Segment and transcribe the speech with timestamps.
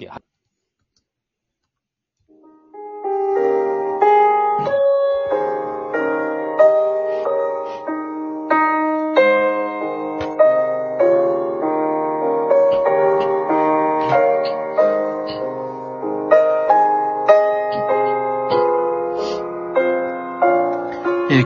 [0.00, 0.34] えー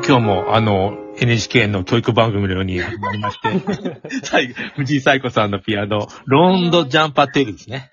[0.08, 7.90] 今日も、あの、NHK の教育番組のように始まりまして、 最後、藤井彩子さんのピアノ、ロンドジャンパテールですね。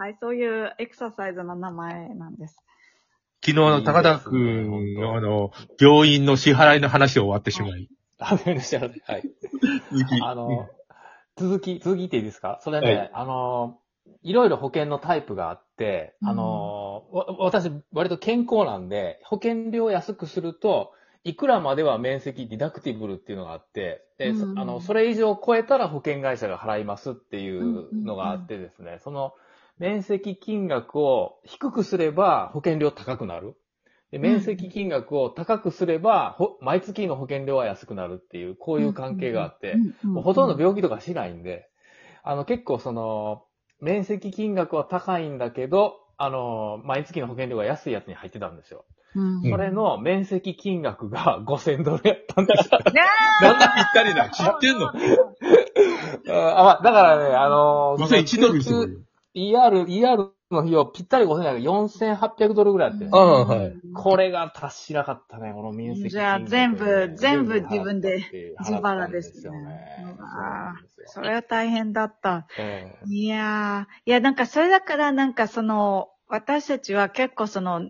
[0.00, 2.56] はい、そういうエクササイズの名前なんです。
[3.44, 7.86] 昨日の高田君の、あの、病院の支払いの話を終わってしまい。
[8.18, 8.80] あ、ごめんなさい。
[8.80, 8.94] はい。
[9.92, 10.70] 続きあの、
[11.36, 12.60] 続き、続きっていいですか？
[12.62, 13.78] それね、はいあの、
[14.22, 20.94] いろいろ保険のタイプがあって、あの、わ私、割と健康なんで、保険料を安くすると、
[21.24, 29.34] いくらまでは面積ディダクティブルっていうのがあって、でそうんあの、それ以上超えたら保険会社が払いますっていうのがあってですね、その、
[29.80, 33.56] 面積金額を低くすれば保険料高くなる。
[34.12, 41.68] で面積金額を高くすれば、ほ毎月の保険料は安くなるっていう、こういう関係があって、もうほとんど病気とかしないんで、
[42.22, 43.44] あの結構その、
[43.80, 48.84] 面積金額は高いんだけど、あの、毎月の保険料が安いやつに入ってたんですよ。
[49.14, 52.78] うんそれの面積金額が 5000ドルやったんですよ。
[52.92, 53.00] ね
[53.40, 54.92] なんでぴったりな知ってんの？
[56.28, 58.98] あ、だからね、あのどうせ1ドルすごいよ。
[59.34, 63.72] ER、ER の費用ぴったり5000だけど4800ドルぐらいあって、ああはい。
[63.94, 66.10] これが達しなかったね、この面積。
[66.10, 68.24] じゃあ全部全部自分で
[68.60, 69.44] 自払腹ですね。
[69.44, 69.86] よね。
[70.18, 70.74] うわ
[71.06, 72.46] それは大変だった。
[72.58, 73.08] ええ。
[73.08, 77.82] いやー、いや、なんかそれだからなんかその、私たちは結構その、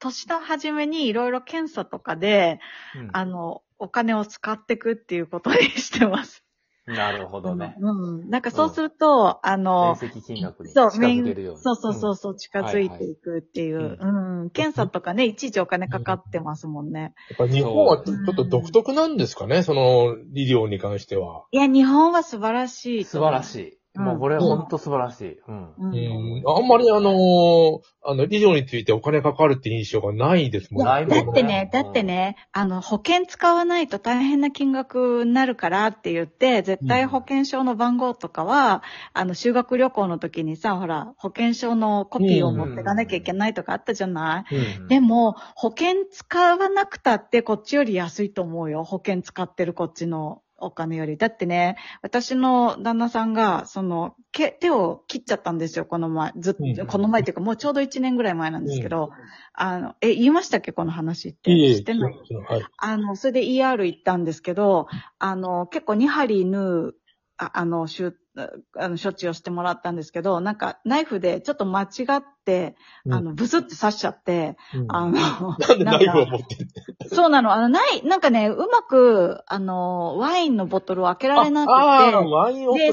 [0.00, 2.60] 年の初めにいろいろ検査とかで、
[2.96, 3.10] うん。
[3.12, 6.43] あの、お金を使っていくっていうことにしてます。
[6.86, 7.76] なるほどね。
[7.80, 7.92] う
[8.24, 8.28] ん。
[8.28, 11.62] なんかそうすると、あの面、積金額にそう、近づけるように。
[11.62, 13.78] そうそうそうそう、近づいていくっていう。
[13.78, 14.50] はいはいうん。
[14.50, 17.14] 検査とかね、いちいちお金かかってますもんね。
[17.30, 21.46] やっぱ日本はちょっと独特なんですかね、その医療に関しては。
[21.52, 23.04] いや、日本は素晴らしい。
[23.04, 23.78] 素晴らしい。
[23.94, 23.98] い。
[23.98, 25.38] もうこれは本当素晴らしい。
[25.46, 25.74] うん。
[25.76, 25.94] うん。
[25.94, 31.22] うん、あんまりあのーあの、医療についてお金かかるって印象がないですもんないもんね。
[31.24, 38.82] だってね、だってね、あの、保険使わないと大変な金額になるからって言って、絶対保険証の番号とかは、
[39.14, 44.88] あの、修学旅行の時にさ、ほら、保険証のコピーを持ってかなきゃいけないとかあったじゃない、うん。
[44.88, 48.84] でも、保険使わなくたってこっちより安いと思うよ。
[48.84, 51.16] 保険使ってるこっちのお金より。
[51.16, 56.32] だってね、私の旦那さんが、その、け手を切っちゃったんですよ、この前。
[56.38, 59.10] ずっうんと、この前っていうか、もうちょうど1年ぐらい前なんですけど、
[59.52, 61.50] あの、え、言いましたっけこの話って？
[61.52, 62.14] いえいえ知ってない
[62.48, 62.64] はい。
[62.78, 64.86] あの、それで ER 行ったんですけど、
[65.18, 66.94] あの、結構2針縫う、
[67.36, 71.86] ああの、しゅ、あの、処置をしてもらったんですけど、なんか、ナイフでちょっと間違
[72.16, 72.74] って、
[73.08, 74.86] あの、ブスって刺しちゃって、うん。
[74.88, 76.68] あの、なんでナイフを持ってる
[77.08, 77.52] そうなの。
[77.52, 81.72] あの、ない、なんかね、うまく、あの、ワインのボトルを開けられなくて、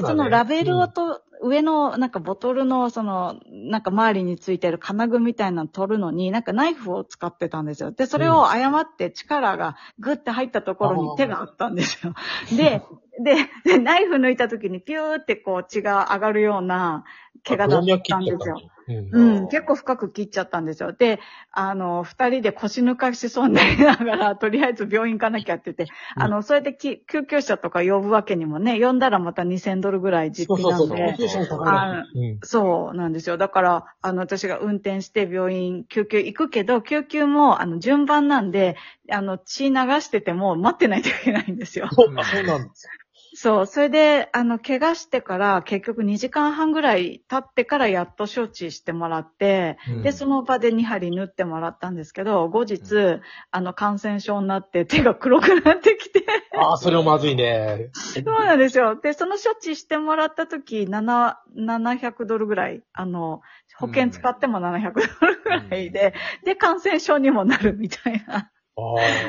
[0.00, 7.90] そのラベルをと、上の、なんかボトルの、その、なんか周りについてる金具みたいなの取るのに、なんかナイフを使ってたんですよ。
[7.90, 12.14] で、それを誤って力がグッて入ったところに手があったんですよ。
[12.56, 12.82] で、
[13.22, 17.04] で、でナイフ抜いた時にピューってこう血が上がるような
[17.44, 18.60] 怪我だったんですよ。
[18.88, 20.92] うんうん、結構深く切っちゃったんですよ。
[20.92, 21.20] で、
[21.52, 31.06] あの、二人で腰抜かしそうになりながら、 とりあえず病院行かなきゃって言って、あの、それでき救急車とか呼ぶわけにもね、呼んだらまた2000ドルぐらい実費なんそうそうそう。
[31.06, 31.22] で救。
[31.24, 33.36] 急車も高いあうんそうなんですよ。
[33.36, 38.76] だから、あの、私が運転して病院、救急行くけど、救急も、あの、順番なんで、
[39.10, 41.88] あの、血流してても待ってないといけないんですよ。
[41.92, 42.88] そうあそうなんです。
[43.34, 43.66] そう。
[43.66, 53.20] それで、あの、怪我してから、結局2時間半ぐらい経ってからやっと処置してもらって、うんで、その場で2針縫ってもらったんですけど、後日、
[53.50, 57.90] あの、感染症になって手が黒くなってきて、ああ、それはまずいね。
[57.92, 58.96] そうなんですよ。
[58.96, 63.40] で、その処置してもらった時、7、700ドルぐらい、あの、
[63.78, 66.14] 保険使っても700ドルぐらいで、
[66.44, 68.50] で、感染症にもなるみたいな。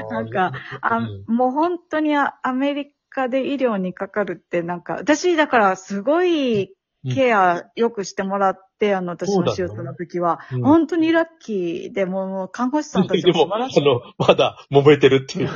[0.09, 6.75] なんかあ、うんもう本当にアアメリカで医療にかかるってなんか、私だからすごい
[7.11, 10.61] ケアよくしてもらって、あの、私の手術の時は、うん。
[10.63, 13.81] 本当にラッキーで、もう看護師さんたちでも、も素晴らしい。
[13.81, 15.49] あの、まだ揉めてるっていう。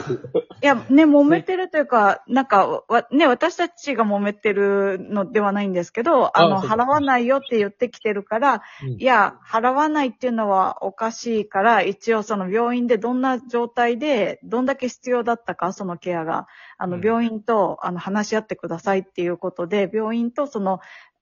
[0.61, 8.89] いや、ね、揉めてるというか、なんか、わ、ね、私たちが揉めてるのではないんですけど、あの、あ払わないよって言ってきてるから、うん。
[9.01, 16.47] いや、払わないっていうのはおかしいから、一応その病院でどんな状態で、どんだけ必要だったか、そのケアが、
[16.77, 17.05] あの、うん。
[17.05, 20.79] 病院と、あの、話し合ってくださいっていうことで、病院とその、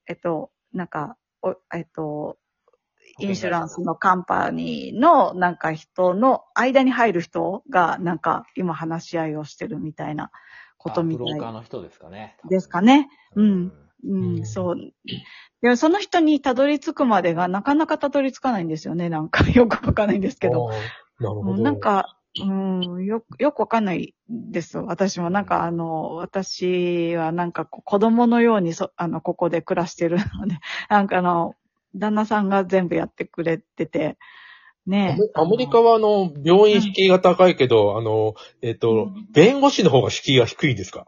[0.08, 2.38] えっと、なんか、おえっと、
[3.18, 10.30] インシュランスのカンパニーのなんか人の間に入る人がなんか今話し合いをしてるみたいな
[10.76, 12.36] ことみたブローカーいの人ですかね。
[12.48, 13.08] ですかね。
[13.34, 13.66] うん。
[13.66, 13.72] う、
[14.04, 14.76] うんんそう。
[15.62, 19.08] でもその人にたどり着くまでがなかなかたどり着かないんですよね。
[19.08, 20.68] なんか よくわかんないんですけど。
[21.18, 21.52] なるほど。
[21.52, 22.52] うんなんか、う
[23.00, 24.78] ん、よく、よくわかんないです。
[24.78, 30.58] 私もなんかあの、私はなんか子供のようにそ、あの、ここで暮らしてるので、
[30.90, 31.54] なんかあの、
[31.94, 34.18] 旦那さんが全部やってくれてて、
[34.86, 35.40] ねえ。
[35.40, 41.06] アメリカはあの、病院敷居が高いけど、あの、えっと、弁護士の方が敷居が低いんですか？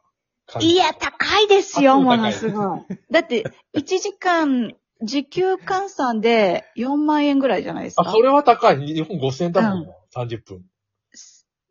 [0.61, 2.81] いや、高いですよ、あものすごい。
[3.13, 8.11] だって、1時間、時給換算で4万円ぐらいじゃないですあ、か。
[8.11, 8.79] それは高い。
[8.79, 9.93] 日本5000円だもんな。
[10.17, 10.65] 30分。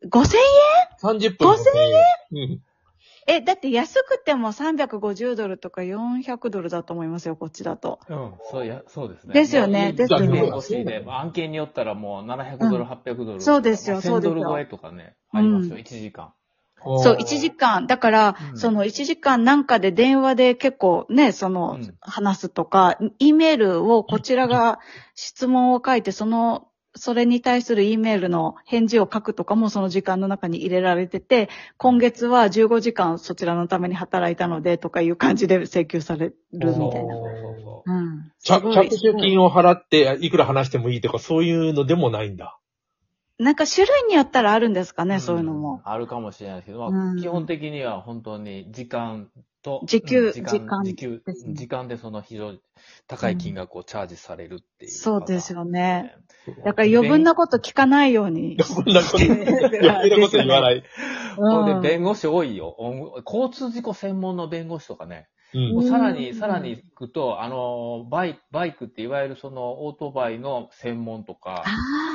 [0.04, 1.48] 5000円？30分。
[1.52, 1.56] 5000
[2.32, 2.42] 円？
[2.42, 2.60] うん。
[3.30, 8.00] え、だって安くても350ドルとか400ドルだと思いますよ、こっちだと。
[8.08, 9.34] うん、そうや、そうですね。
[9.34, 13.40] ですよねですよね弁護士で、案件によったらもう700ドル、800ドル。
[13.42, 16.32] そうですよそう1000ですよドル超えとかね、ありますよ、うん1時間。
[16.82, 17.86] そう、1時間。
[17.86, 24.78] だから、うんその1時間なんかで電話で結構ね、その、うん話すとか、E メールをこちらが
[25.14, 26.67] 質問を書いて、その、
[26.98, 37.14] それに対する E メールの返事を書くとかもその時間の中に入れられてて、今月は15時間そちらのために働いたのでとかいう感じで請求されるみたいな。
[37.14, 38.32] そうん。
[38.42, 42.58] 着手金を払って、いくら話してもいいとか、そういうのでもないんだ。
[43.38, 45.80] なんか種類によったらあるんですかね、んそういうのも。
[45.84, 49.28] あるかもしれないですけど、まあうん基本的には本当に時間
[49.62, 51.22] と、時給うん時間、時給
[51.54, 52.60] 時間でその非常に
[53.06, 54.90] 高い金額をチャージされるっていう。
[54.90, 56.14] そうですよね。
[56.48, 56.62] ね。
[56.64, 58.56] だから余分なこと聞かないように。
[58.62, 60.82] そんなこと、余計なこと言わない。
[61.36, 62.74] これ うんで弁護士多いよ。
[62.78, 65.28] お交通事故専門の弁護士とかね。
[65.54, 71.64] うんもうさらに、うんさらに行くと、あの、バイ、バイクっていわゆるそのオートバイの専門とか、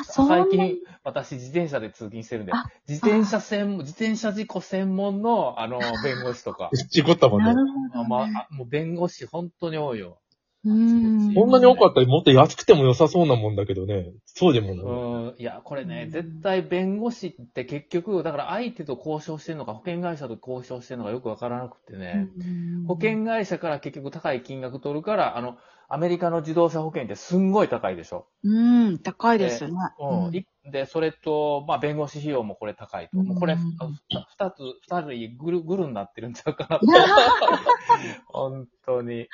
[0.06, 6.70] 最近、私自転車で通勤してるんであ、自転車専門、自転車事故専門の、あの、弁護士とか。
[6.90, 7.54] 事故ったもんね
[7.94, 8.04] あ。
[8.04, 10.20] まあ、あもう弁護士本当に多いよ。
[10.66, 11.34] うん。
[11.34, 14.12] そんなに多かったらもっと安くても良さそうなもんだけどね。
[14.26, 14.78] そうでもない。
[14.78, 25.58] うん、いや、これねう、ん絶対弁護士って結局、だから相手と交渉してるのか、保険会社と交渉してるのかよくわからなくてね、うん保険会社から結局高い金額取るから、あの、
[25.90, 28.28] アメリカの自動車保険ってすんごい高いでしょ。
[28.44, 29.76] うん、高いですよね。
[30.00, 30.36] うん。
[30.36, 33.18] いで、それと、まあ、弁護士費用もこれ高いと。
[33.18, 34.58] もうこれ、二つ、
[34.90, 36.88] 二人ぐるぐるになってるんちゃうかなと。
[38.28, 39.28] 本当に。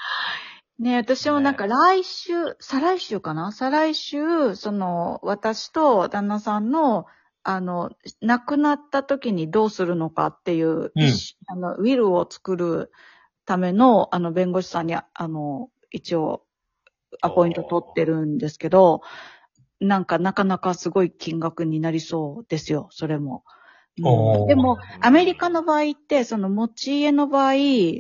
[0.80, 3.52] ね私もなんか来週、再来週かな？
[3.52, 7.06] 再来週、その、私と旦那さんの、
[7.44, 7.92] あの、
[8.22, 10.92] 亡くなった時にどうするのかっていう、うん。
[11.48, 12.92] あの、ウィルを作る
[13.46, 16.44] ための、あの、弁護士さんに、あの、一応、
[17.22, 19.02] アポイント取ってるんですけど、
[19.82, 23.44] なんかなかなかすごい金額になりそうですよ、それも。
[24.48, 27.54] でも、アメリカの場合って、その持ち家の場合、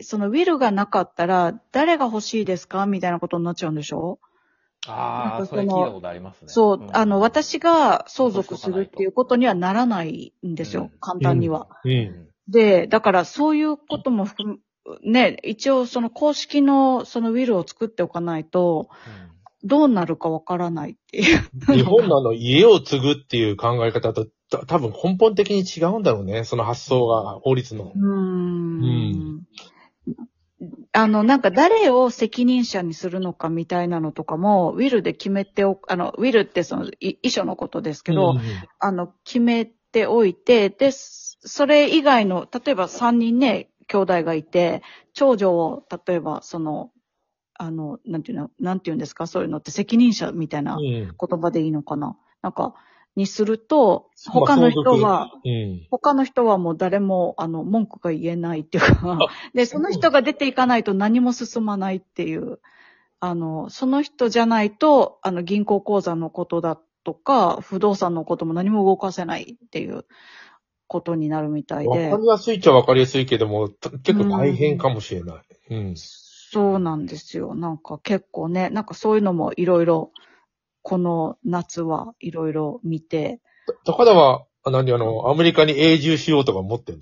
[0.03, 4.19] そのウィルがなかったら、誰が欲しいですかみたいなことになっちゃうんでしょ？
[4.87, 6.47] ああ、かそれ聞いたことありますね。
[6.47, 11.67] そう、んあの、、私が相続するっていうことにはならないんですよ、うん簡単には。
[11.83, 11.89] う。
[11.89, 12.29] うんん。
[12.47, 14.59] で、だからそういうことも含む、
[15.03, 18.89] ね、一応その公式のそのウィルを作っておかないと、
[19.63, 21.49] どうなるかわからないっていう。
[21.67, 26.43] 日本のあの、家を継ぐっていう考え方と、た多分根本的に違うんだろうね。
[26.43, 27.93] その発想が、法律の。
[27.95, 29.41] うーん。
[30.91, 38.39] あの、なんか誰を責任者にするのかみたいなのとかも、ウィルで決めておく、あの、ウィルってその、い遺書のことですけど、うん
[38.79, 46.91] あの、決めておいて、で、それ以外の、例えば3人ね、兄弟がいて、長女を、例えば、その、
[47.57, 50.81] あの、なんていうの、なんていうんですか、そういうのって責任者みたいなうん。
[50.81, 52.17] 言葉でいいのかな。
[52.41, 52.73] なんか、
[53.19, 55.87] にすると、他の人は、うん。
[55.91, 59.19] 他の人はもう誰も、あの、文句が言えないっていうか、
[59.53, 62.59] で、その人が出ていかないと何も進まないっていう、
[63.19, 70.05] あの、その人じゃないと、あの、銀行口座のことだとか、不動産のことも何も動かせないっていう
[70.87, 75.41] ことになるみたいでわか、りやすいっちゃわかりやすいけども、た結構大変かもしれない。
[75.71, 75.93] うん。
[75.97, 77.53] そうなんですよ。
[77.55, 80.11] なんか結構ね、なんかそういうのもいろいろ、
[80.81, 83.39] この夏はいろいろ見て、
[83.85, 84.91] 高田は、あ何？
[84.93, 87.01] あの、アメリカに永住しようとか思ってんの？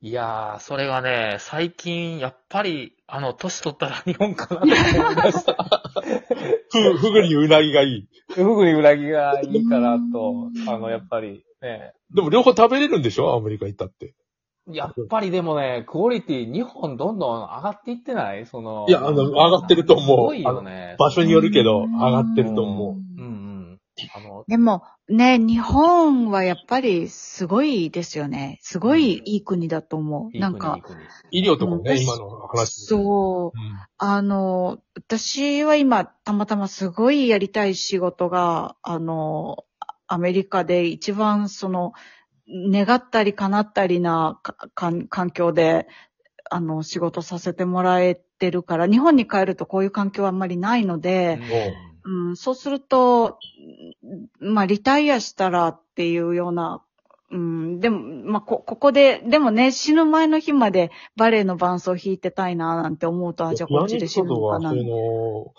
[0.00, 5.82] いやー、それがね、最近、やっぱり、あの、年取ったら日本かなと思いました。
[6.72, 8.08] ふ、ふぐにうなぎがいい。
[8.32, 13.32] ふぐに裏木がいいかなと、あの、やっぱり、ね、でも両方食べれるんでしょ？
[13.34, 14.14] アメリカ行ったって。
[14.70, 18.46] やっぱりでもね、クオリティ、日本どんどん上がっていってない？
[18.46, 18.86] その。
[18.88, 20.94] いやあの上がってると思うすごいよね。
[20.98, 22.92] 場所によるけど、うん上がってると思う。
[22.92, 23.78] うんうん。
[24.14, 28.58] あの、でも、ね、日本はやっぱりすごいですよね。
[28.62, 30.26] すごいいい国だと思う。
[30.26, 30.98] いい国なんかいい、国
[31.32, 32.86] 医療とかね、うん今の話。
[32.86, 33.58] そう。
[33.58, 33.76] うん。
[33.98, 39.64] あの、私は今、たまたますごいやりたい仕事が、あの、
[40.06, 41.92] アメリカで一番その、
[42.52, 45.86] 願ったり叶ったりなか環環境で、
[46.50, 51.40] あの、仕事させてもらえてるから、日本に帰るとこういう環境はあんまりないので、
[52.04, 53.38] うん、そうすると、
[54.40, 56.82] うんまあ、リタイアしたらっていうような、
[57.30, 64.70] うん、でも、まあ、こ、ここで、でもね、死ぬ前の日までバレエの伴奏弾いてたいな、なんて思うと、あ、じゃあこっちで死ぬのかな？
[64.70, 65.54] その、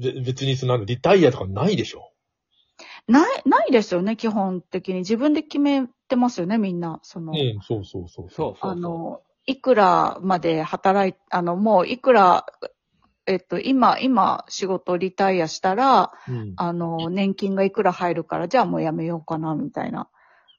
[0.00, 2.12] べ別にその、リタイアとかないでしょ？
[3.06, 5.00] ない、ないですよね、基本的に。
[5.00, 7.00] 自分で決めてますよね、みんな。
[7.02, 8.30] その、うん、そうそうそう。
[8.30, 8.66] そう。
[8.66, 12.44] あの、いくらまで働い、あの、もういくら、
[13.26, 16.52] えっと、今、今、仕事リタイアしたら、うん。
[16.56, 20.08] あの、年金がいくら入るから、じゃあもうやめようかな、みたいな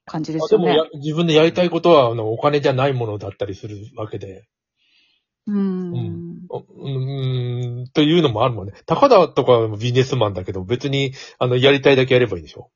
[0.05, 0.77] 感じであでもすよね。
[0.77, 4.45] や自分でやりたいことは、あの、お金じゃないものだったりするわけで。
[5.47, 5.93] うん。
[5.93, 6.41] うん
[6.73, 8.73] うーん、というのもあるもんね。
[8.85, 12.69] 高田とかはビジネスマンだけど、別に、あの、やりたいだけやればいいんでしょ？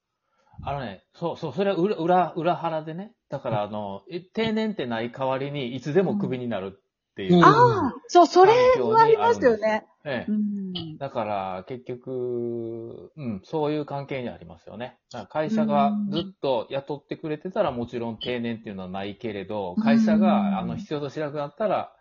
[0.63, 3.13] あのね、そうそう、それは裏、裏、裏腹でね。
[3.29, 7.37] だから、あの、え定年ってない代わりに、いつでもクビになるっていう。
[7.37, 9.85] うんああ、そう、それはありますよね。
[10.05, 10.97] ええうん。
[10.97, 14.99] だから、結局、うん、そういう関係にありますよね。
[15.11, 21.91] だから会社がずっと雇ってくれてたら、もちろん定年っていうのはないけれど、会社うんが、あの、必要としなくなったら、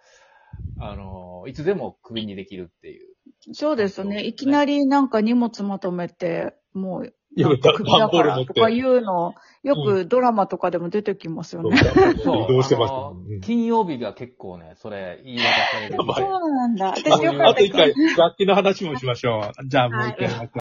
[0.78, 3.14] あの、いつでもクビにできるっていう。
[3.52, 4.10] そうですよね。
[4.10, 11.76] そうですねいきなりなんか荷物まとめて、もう、いやなんか首だからとかいうの、よくドラマとかでも出てきますよね。
[12.22, 12.52] そう。
[12.52, 15.96] 移動してますあのもんうん金曜日が結構ね、それ言い渡される。
[15.96, 16.88] そうなんだ。
[16.90, 19.68] 私よかったあと一回、楽器の話もしましょう。
[19.68, 20.50] じゃあもう一回。